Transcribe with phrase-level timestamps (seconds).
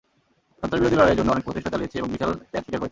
[0.59, 2.79] সন্ত্রাসবিরোধী লড়াইয়ের জন্য অনেক প্রচেষ্টা চালিয়েছে এবং বিশাল ত্যাগ স্বীকার করেছে।